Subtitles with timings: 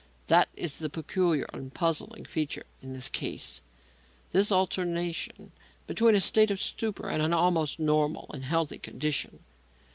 [0.25, 3.61] That is the peculiar and puzzling feature in the case;
[4.31, 5.51] this alternation
[5.85, 9.41] between a state of stupor and an almost normal and healthy condition.